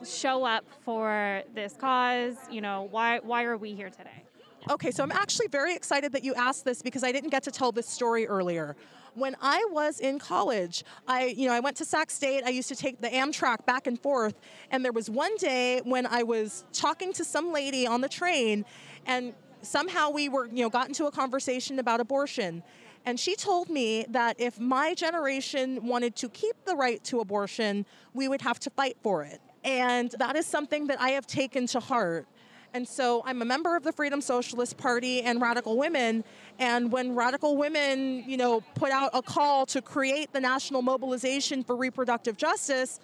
show 0.06 0.44
up 0.44 0.64
for 0.84 1.42
this 1.54 1.74
cause? 1.74 2.36
You 2.50 2.60
know, 2.60 2.88
why, 2.90 3.20
why 3.22 3.44
are 3.44 3.56
we 3.56 3.74
here 3.74 3.90
today? 3.90 4.24
Okay, 4.70 4.90
so 4.90 5.02
I'm 5.02 5.12
actually 5.12 5.48
very 5.48 5.74
excited 5.74 6.12
that 6.12 6.24
you 6.24 6.34
asked 6.34 6.64
this 6.64 6.82
because 6.82 7.04
I 7.04 7.12
didn't 7.12 7.30
get 7.30 7.42
to 7.44 7.50
tell 7.50 7.72
this 7.72 7.88
story 7.88 8.26
earlier 8.26 8.76
when 9.18 9.36
I 9.42 9.66
was 9.70 10.00
in 10.00 10.18
college, 10.18 10.84
I, 11.06 11.26
you 11.26 11.48
know, 11.48 11.54
I 11.54 11.60
went 11.60 11.76
to 11.78 11.84
Sac 11.84 12.10
State. 12.10 12.44
I 12.44 12.50
used 12.50 12.68
to 12.68 12.76
take 12.76 13.00
the 13.00 13.08
Amtrak 13.08 13.66
back 13.66 13.86
and 13.86 14.00
forth. 14.00 14.34
And 14.70 14.84
there 14.84 14.92
was 14.92 15.10
one 15.10 15.36
day 15.36 15.80
when 15.84 16.06
I 16.06 16.22
was 16.22 16.64
talking 16.72 17.12
to 17.14 17.24
some 17.24 17.52
lady 17.52 17.86
on 17.86 18.00
the 18.00 18.08
train, 18.08 18.64
and 19.06 19.34
somehow 19.62 20.10
we 20.10 20.28
were, 20.28 20.46
you 20.46 20.62
know, 20.62 20.70
got 20.70 20.88
into 20.88 21.06
a 21.06 21.10
conversation 21.10 21.78
about 21.78 22.00
abortion. 22.00 22.62
And 23.04 23.18
she 23.18 23.36
told 23.36 23.70
me 23.70 24.04
that 24.10 24.36
if 24.38 24.60
my 24.60 24.94
generation 24.94 25.86
wanted 25.86 26.14
to 26.16 26.28
keep 26.28 26.54
the 26.64 26.76
right 26.76 27.02
to 27.04 27.20
abortion, 27.20 27.86
we 28.14 28.28
would 28.28 28.42
have 28.42 28.60
to 28.60 28.70
fight 28.70 28.96
for 29.02 29.24
it. 29.24 29.40
And 29.64 30.10
that 30.18 30.36
is 30.36 30.46
something 30.46 30.86
that 30.86 31.00
I 31.00 31.10
have 31.10 31.26
taken 31.26 31.66
to 31.68 31.80
heart. 31.80 32.26
And 32.74 32.86
so 32.86 33.22
I'm 33.24 33.40
a 33.40 33.44
member 33.44 33.76
of 33.76 33.82
the 33.82 33.92
Freedom 33.92 34.20
Socialist 34.20 34.76
Party 34.76 35.22
and 35.22 35.40
Radical 35.40 35.78
Women. 35.78 36.22
And 36.58 36.92
when 36.92 37.14
Radical 37.14 37.56
Women, 37.56 38.24
you 38.26 38.36
know, 38.36 38.60
put 38.74 38.90
out 38.90 39.10
a 39.14 39.22
call 39.22 39.64
to 39.66 39.80
create 39.80 40.32
the 40.32 40.40
national 40.40 40.82
mobilization 40.82 41.64
for 41.64 41.76
reproductive 41.76 42.36
justice, 42.36 43.00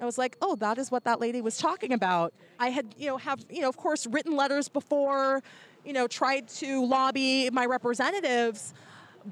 I 0.00 0.06
was 0.06 0.18
like, 0.18 0.36
oh, 0.40 0.56
that 0.56 0.78
is 0.78 0.90
what 0.90 1.04
that 1.04 1.20
lady 1.20 1.40
was 1.42 1.58
talking 1.58 1.92
about. 1.92 2.32
I 2.58 2.70
had, 2.70 2.94
you 2.98 3.08
know, 3.08 3.16
have, 3.18 3.44
you 3.50 3.60
know, 3.60 3.68
of 3.68 3.76
course, 3.76 4.06
written 4.06 4.36
letters 4.36 4.68
before, 4.68 5.42
you 5.84 5.92
know, 5.92 6.06
tried 6.06 6.48
to 6.48 6.84
lobby 6.84 7.50
my 7.50 7.66
representatives, 7.66 8.74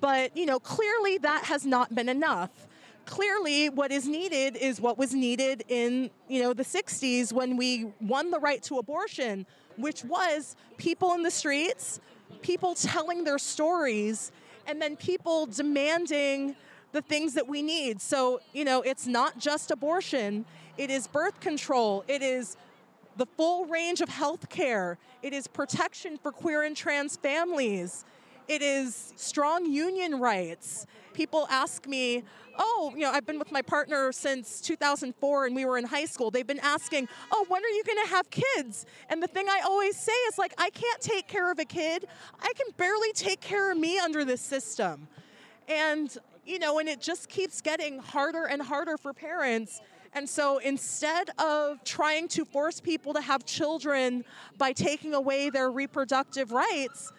but, 0.00 0.36
you 0.36 0.46
know, 0.46 0.60
clearly 0.60 1.18
that 1.18 1.44
has 1.44 1.66
not 1.66 1.94
been 1.94 2.08
enough 2.08 2.68
clearly 3.12 3.68
what 3.68 3.90
is 3.92 4.08
needed 4.08 4.56
is 4.56 4.80
what 4.80 4.96
was 4.96 5.12
needed 5.12 5.62
in 5.68 6.10
you 6.28 6.42
know 6.42 6.52
the 6.54 6.62
60s 6.62 7.32
when 7.32 7.58
we 7.58 7.92
won 8.00 8.30
the 8.30 8.38
right 8.38 8.62
to 8.62 8.78
abortion 8.78 9.46
which 9.76 10.04
was 10.04 10.56
people 10.76 11.14
in 11.14 11.22
the 11.22 11.30
streets, 11.30 12.00
people 12.42 12.74
telling 12.74 13.24
their 13.24 13.38
stories, 13.38 14.32
and 14.66 14.80
then 14.80 14.96
people 14.96 15.46
demanding 15.46 16.54
the 16.92 17.02
things 17.02 17.34
that 17.34 17.48
we 17.48 17.62
need. 17.62 18.00
So, 18.00 18.40
you 18.52 18.64
know, 18.64 18.82
it's 18.82 19.06
not 19.06 19.38
just 19.38 19.70
abortion, 19.70 20.44
it 20.76 20.90
is 20.90 21.06
birth 21.06 21.40
control, 21.40 22.04
it 22.08 22.22
is 22.22 22.56
the 23.16 23.26
full 23.26 23.66
range 23.66 24.00
of 24.00 24.08
health 24.08 24.48
care, 24.48 24.98
it 25.22 25.32
is 25.32 25.46
protection 25.46 26.18
for 26.18 26.32
queer 26.32 26.62
and 26.62 26.76
trans 26.76 27.16
families, 27.16 28.04
it 28.48 28.62
is 28.62 29.12
strong 29.16 29.66
union 29.66 30.18
rights. 30.20 30.86
People 31.14 31.46
ask 31.50 31.86
me, 31.86 32.24
oh, 32.58 32.92
you 32.94 33.02
know, 33.02 33.10
I've 33.10 33.26
been 33.26 33.38
with 33.38 33.52
my 33.52 33.62
partner 33.62 34.12
since 34.12 34.60
2004 34.60 35.46
and 35.46 35.56
we 35.56 35.64
were 35.64 35.78
in 35.78 35.84
high 35.84 36.04
school. 36.04 36.30
They've 36.30 36.46
been 36.46 36.60
asking, 36.60 37.08
oh, 37.30 37.44
when 37.48 37.64
are 37.64 37.68
you 37.68 37.84
going 37.84 37.98
to 38.04 38.10
have 38.10 38.30
kids? 38.30 38.86
And 39.08 39.22
the 39.22 39.26
thing 39.26 39.46
I 39.48 39.60
always 39.64 39.96
say 39.96 40.12
is 40.28 40.38
like, 40.38 40.54
I 40.58 40.70
can't 40.70 41.00
take 41.00 41.28
care 41.28 41.50
of 41.50 41.58
a 41.58 41.64
kid. 41.64 42.06
I 42.40 42.52
can 42.54 42.66
barely 42.76 43.12
take 43.12 43.40
care 43.40 43.70
of 43.70 43.78
me 43.78 43.98
under 43.98 44.24
this 44.24 44.40
system. 44.40 45.08
And, 45.68 46.16
you 46.44 46.58
know, 46.58 46.78
and 46.78 46.88
it 46.88 47.00
just 47.00 47.28
keeps 47.28 47.60
getting 47.60 47.98
harder 47.98 48.44
and 48.46 48.60
harder 48.60 48.96
for 48.96 49.12
parents 49.12 49.80
And 50.14 50.28
so 50.28 50.58
instead 50.58 51.30
of 51.38 51.82
trying 51.84 52.28
to 52.28 52.44
force 52.44 52.80
people 52.80 53.14
to 53.14 53.20
have 53.20 53.46
children 53.46 54.24
by 54.58 54.72
taking 54.72 55.14
away 55.14 55.48
their 55.48 55.70
reproductive 55.70 56.52
rights, 56.52 57.12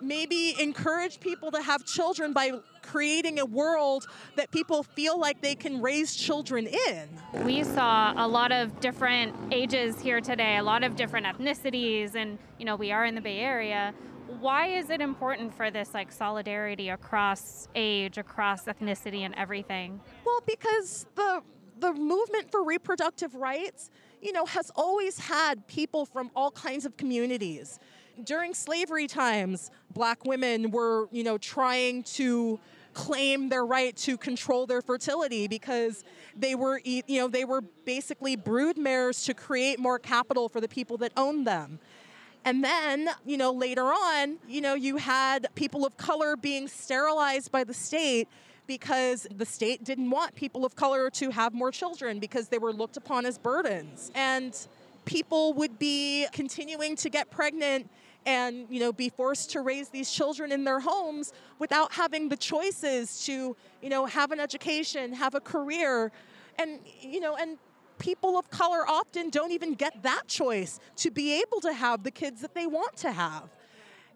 maybe 0.00 0.54
encourage 0.60 1.20
people 1.20 1.50
to 1.50 1.62
have 1.62 1.84
children 1.84 2.32
by 2.32 2.52
creating 2.82 3.38
a 3.38 3.44
world 3.44 4.06
that 4.36 4.50
people 4.50 4.82
feel 4.82 5.18
like 5.18 5.40
they 5.40 5.54
can 5.54 5.82
raise 5.82 6.14
children 6.14 6.66
in. 6.88 7.08
We 7.44 7.64
saw 7.64 8.14
a 8.16 8.26
lot 8.26 8.52
of 8.52 8.80
different 8.80 9.34
ages 9.52 10.00
here 10.00 10.20
today, 10.20 10.56
a 10.56 10.62
lot 10.62 10.84
of 10.84 10.96
different 10.96 11.26
ethnicities, 11.26 12.14
and 12.14 12.38
you 12.58 12.64
know, 12.64 12.76
we 12.76 12.92
are 12.92 13.04
in 13.04 13.14
the 13.14 13.20
Bay 13.20 13.38
Area. 13.38 13.94
Why 14.40 14.68
is 14.68 14.90
it 14.90 15.00
important 15.00 15.54
for 15.54 15.70
this 15.70 15.94
like 15.94 16.12
solidarity 16.12 16.90
across 16.90 17.68
age, 17.74 18.18
across 18.18 18.64
ethnicity 18.64 19.20
and 19.20 19.34
everything? 19.34 20.00
Well, 20.24 20.42
because 20.46 21.06
the 21.14 21.42
the 21.78 21.92
movement 21.92 22.50
for 22.50 22.64
reproductive 22.64 23.34
rights, 23.34 23.90
you 24.20 24.32
know, 24.32 24.44
has 24.46 24.70
always 24.74 25.18
had 25.18 25.66
people 25.68 26.04
from 26.04 26.30
all 26.34 26.50
kinds 26.50 26.84
of 26.84 26.96
communities 26.96 27.78
during 28.24 28.54
slavery 28.54 29.06
times, 29.06 29.70
black 29.92 30.24
women 30.24 30.70
were, 30.70 31.08
you 31.10 31.24
know, 31.24 31.38
trying 31.38 32.02
to 32.04 32.58
claim 32.94 33.48
their 33.48 33.64
right 33.64 33.96
to 33.96 34.16
control 34.16 34.66
their 34.66 34.82
fertility 34.82 35.46
because 35.46 36.04
they 36.34 36.56
were 36.56 36.80
you 36.84 37.02
know 37.08 37.28
they 37.28 37.44
were 37.44 37.60
basically 37.84 38.34
brood 38.34 38.76
mares 38.76 39.22
to 39.22 39.34
create 39.34 39.78
more 39.78 40.00
capital 40.00 40.48
for 40.48 40.60
the 40.60 40.66
people 40.66 40.96
that 40.96 41.12
owned 41.16 41.46
them. 41.46 41.78
And 42.44 42.64
then 42.64 43.08
you 43.24 43.36
know 43.36 43.52
later 43.52 43.84
on 43.84 44.38
you 44.48 44.60
know 44.60 44.74
you 44.74 44.96
had 44.96 45.46
people 45.54 45.86
of 45.86 45.96
color 45.96 46.34
being 46.34 46.66
sterilized 46.66 47.52
by 47.52 47.62
the 47.62 47.74
state 47.74 48.26
because 48.66 49.26
the 49.34 49.46
state 49.46 49.84
didn't 49.84 50.10
want 50.10 50.34
people 50.34 50.64
of 50.64 50.74
color 50.74 51.08
to 51.10 51.30
have 51.30 51.54
more 51.54 51.70
children 51.70 52.18
because 52.18 52.48
they 52.48 52.58
were 52.58 52.72
looked 52.72 52.96
upon 52.96 53.26
as 53.26 53.38
burdens. 53.38 54.12
And 54.14 54.54
people 55.06 55.54
would 55.54 55.78
be 55.78 56.26
continuing 56.32 56.94
to 56.96 57.08
get 57.08 57.30
pregnant 57.30 57.88
and 58.26 58.66
you 58.68 58.80
know 58.80 58.92
be 58.92 59.08
forced 59.08 59.50
to 59.50 59.60
raise 59.60 59.88
these 59.88 60.10
children 60.10 60.52
in 60.52 60.64
their 60.64 60.80
homes 60.80 61.32
without 61.58 61.92
having 61.92 62.28
the 62.28 62.36
choices 62.36 63.24
to 63.24 63.56
you 63.82 63.88
know 63.88 64.06
have 64.06 64.32
an 64.32 64.40
education 64.40 65.12
have 65.12 65.34
a 65.34 65.40
career 65.40 66.12
and 66.58 66.80
you 67.00 67.20
know 67.20 67.36
and 67.36 67.58
people 67.98 68.38
of 68.38 68.48
color 68.50 68.86
often 68.88 69.28
don't 69.30 69.50
even 69.50 69.74
get 69.74 70.02
that 70.02 70.22
choice 70.28 70.78
to 70.94 71.10
be 71.10 71.40
able 71.40 71.60
to 71.60 71.72
have 71.72 72.04
the 72.04 72.10
kids 72.10 72.40
that 72.40 72.54
they 72.54 72.66
want 72.66 72.96
to 72.96 73.10
have 73.10 73.48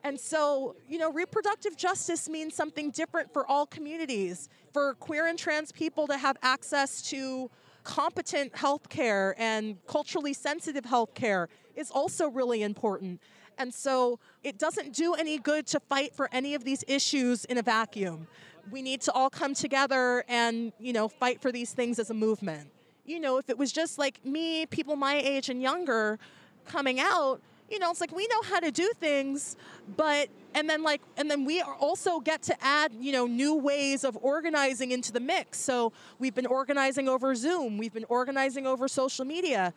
and 0.05 0.19
so, 0.19 0.75
you 0.89 0.99
know, 0.99 1.13
reproductive 1.13 1.77
justice 1.77 2.29
means 2.29 2.55
something 2.55 2.91
different 2.91 3.33
for 3.33 3.47
all 3.47 3.67
communities. 3.67 4.49
For 4.73 4.95
queer 4.95 5.27
and 5.27 5.39
trans 5.39 5.71
people 5.71 6.09
to 6.09 6.17
have 6.17 6.37
access 6.43 7.03
to 7.11 7.51
competent 7.85 8.57
health 8.57 8.89
care 8.89 9.35
and 9.39 9.77
culturally 9.87 10.33
sensitive 10.33 10.85
health 10.85 11.15
care 11.15 11.49
is 11.77 11.91
also 11.91 12.29
really 12.29 12.63
important. 12.63 13.21
And 13.62 13.73
so 13.73 14.19
it 14.42 14.59
doesn't 14.59 14.92
do 14.92 15.14
any 15.14 15.38
good 15.38 15.69
to 15.69 15.78
fight 15.78 16.16
for 16.16 16.28
any 16.33 16.57
of 16.57 16.64
these 16.64 16.83
issues 16.88 17.45
in 17.45 17.59
a 17.59 17.62
vacuum. 17.62 18.26
We 18.73 18.83
need 18.83 19.00
to 19.02 19.12
all 19.12 19.31
come 19.31 19.54
together 19.54 20.25
and, 20.26 20.73
you 20.81 20.92
know, 20.92 21.07
fight 21.07 21.40
for 21.40 21.52
these 21.52 21.73
things 21.73 22.00
as 22.00 22.11
a 22.11 22.14
movement. 22.14 22.73
You 23.07 23.21
know, 23.21 23.38
if 23.38 23.49
it 23.49 23.57
was 23.57 23.71
just 23.71 23.99
like 23.99 24.25
me, 24.25 24.66
people 24.66 24.97
my 24.97 25.14
age 25.14 25.49
and 25.49 25.62
younger 25.62 26.19
coming 26.66 26.99
out, 26.99 27.40
you 27.71 27.78
know, 27.78 27.92
it's 27.92 28.00
like 28.00 28.11
we 28.11 28.26
know 28.26 28.42
how 28.42 28.59
to 28.59 28.73
do 28.73 28.90
things, 28.99 29.57
but 29.97 30.28
and 30.54 30.69
then 30.69 30.83
like 30.83 31.00
and 31.16 31.31
then 31.31 31.45
we 31.45 31.62
also 31.62 32.19
get 32.19 32.42
to 32.42 32.64
add, 32.64 32.92
you 32.99 33.12
know, 33.12 33.26
new 33.26 33.54
ways 33.54 34.02
of 34.02 34.19
organizing 34.23 34.90
into 34.90 35.12
the 35.12 35.21
mix. 35.21 35.61
So 35.61 35.92
we've 36.19 36.35
been 36.35 36.47
organizing 36.47 37.09
over 37.09 37.35
Zoom, 37.37 37.78
we've 37.78 37.95
been 37.95 38.07
organizing 38.09 38.66
over 38.66 38.88
social 38.88 39.25
media 39.25 39.73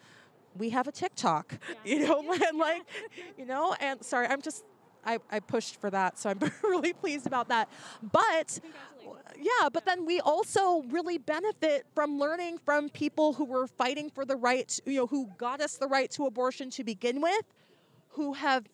we 0.58 0.70
have 0.70 0.88
a 0.88 0.92
TikTok, 0.92 1.58
yeah. 1.70 1.76
you 1.96 2.08
know, 2.08 2.22
and 2.48 2.58
like, 2.58 2.84
you 3.38 3.46
know, 3.46 3.76
and 3.80 4.04
sorry, 4.04 4.28
I'm 4.28 4.42
just, 4.42 4.64
I, 5.06 5.20
I 5.32 5.40
pushed 5.40 5.80
for 5.80 5.90
that, 5.90 6.18
so 6.18 6.30
I'm 6.30 6.40
really 6.64 6.94
pleased 6.94 7.28
about 7.28 7.50
that. 7.50 7.70
But 8.12 8.60
yeah, 9.38 9.70
but 9.72 9.86
then 9.86 10.06
we 10.06 10.20
also 10.20 10.84
really 10.90 11.18
benefit 11.18 11.86
from 11.94 12.18
learning 12.18 12.58
from 12.66 12.90
people 12.90 13.34
who 13.34 13.46
were 13.46 13.68
fighting 13.68 14.10
for 14.10 14.26
the 14.26 14.36
right, 14.36 14.80
you 14.86 14.96
know, 14.96 15.08
who 15.08 15.30
got 15.38 15.62
us 15.62 15.78
the 15.78 15.88
right 15.88 16.10
to 16.12 16.26
abortion 16.26 16.70
to 16.72 16.84
begin 16.84 17.22
with, 17.22 17.44
who 18.10 18.34
have 18.34 18.66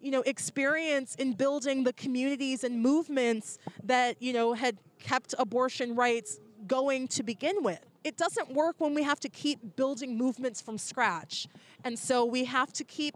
you 0.00 0.10
know 0.10 0.22
experience 0.22 1.16
in 1.16 1.32
building 1.32 1.84
the 1.84 1.92
communities 1.92 2.62
and 2.64 2.80
movements 2.80 3.58
that 3.82 4.20
you 4.22 4.32
know 4.32 4.52
had 4.52 4.78
kept 5.00 5.34
abortion 5.38 5.94
rights 5.94 6.38
going 6.66 7.08
to 7.08 7.22
begin 7.22 7.62
with 7.62 7.80
it 8.08 8.16
doesn't 8.16 8.50
work 8.50 8.76
when 8.78 8.94
we 8.94 9.02
have 9.02 9.20
to 9.20 9.28
keep 9.28 9.76
building 9.76 10.16
movements 10.16 10.62
from 10.62 10.78
scratch. 10.78 11.46
And 11.84 11.98
so 11.98 12.24
we 12.24 12.46
have 12.46 12.72
to 12.72 12.84
keep 12.84 13.14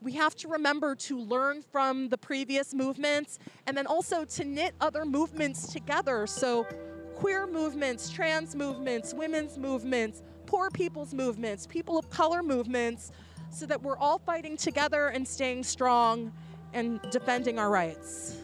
we 0.00 0.14
have 0.14 0.34
to 0.34 0.48
remember 0.48 0.96
to 0.96 1.16
learn 1.16 1.62
from 1.62 2.08
the 2.08 2.18
previous 2.18 2.74
movements 2.74 3.38
and 3.68 3.76
then 3.76 3.86
also 3.86 4.24
to 4.24 4.44
knit 4.44 4.74
other 4.80 5.04
movements 5.04 5.72
together. 5.72 6.26
So 6.26 6.66
queer 7.14 7.46
movements, 7.46 8.10
trans 8.10 8.56
movements, 8.56 9.14
women's 9.14 9.58
movements, 9.58 10.24
poor 10.46 10.70
people's 10.70 11.14
movements, 11.14 11.68
people 11.68 11.96
of 11.96 12.10
color 12.10 12.42
movements, 12.42 13.12
so 13.48 13.64
that 13.66 13.80
we're 13.80 13.96
all 13.96 14.18
fighting 14.18 14.56
together 14.56 15.06
and 15.06 15.26
staying 15.26 15.62
strong 15.62 16.32
and 16.72 17.00
defending 17.12 17.60
our 17.60 17.70
rights. 17.70 18.41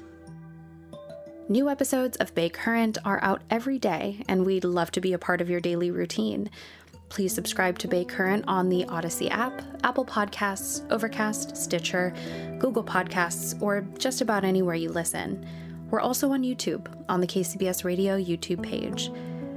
New 1.51 1.71
episodes 1.71 2.19
of 2.19 2.35
Bay 2.35 2.51
Current 2.51 2.99
are 3.07 3.19
out 3.23 3.41
every 3.49 3.79
day, 3.79 4.23
and 4.29 4.45
we'd 4.45 4.65
love 4.65 4.91
to 4.91 5.01
be 5.01 5.15
a 5.15 5.19
part 5.19 5.41
of 5.41 5.49
your 5.49 5.61
daily 5.61 5.91
routine. 5.91 6.51
Please 7.09 7.35
subscribe 7.35 7.79
to 7.79 7.89
Bay 7.89 8.05
Current 8.05 8.45
on 8.47 8.69
the 8.69 8.85
Odyssey 8.85 9.31
app, 9.31 9.63
Apple 9.83 10.05
Podcasts, 10.05 10.85
Overcast, 10.91 11.57
Stitcher, 11.57 12.13
Google 12.59 12.85
Podcasts, 12.85 13.61
or 13.63 13.81
just 13.97 14.21
about 14.21 14.45
anywhere 14.45 14.75
you 14.75 14.91
listen. 14.91 15.47
We're 15.91 16.03
also 16.03 16.31
on 16.33 16.43
YouTube 16.43 16.87
on 17.09 17.23
the 17.23 17.27
KCBS 17.27 17.83
Radio 17.83 18.19
YouTube 18.19 18.63
page. 18.63 19.11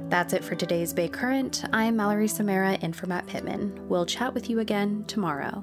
That's 0.08 0.32
it 0.32 0.42
for 0.42 0.54
today's 0.54 0.94
Bay 0.94 1.08
Current. 1.08 1.62
I'm 1.74 1.94
Mallory 1.94 2.28
Samara 2.28 2.78
in 2.80 2.94
for 2.94 3.06
Matt 3.06 3.26
Pittman. 3.26 3.86
We'll 3.86 4.06
chat 4.06 4.32
with 4.32 4.48
you 4.48 4.60
again 4.60 5.04
tomorrow. 5.08 5.62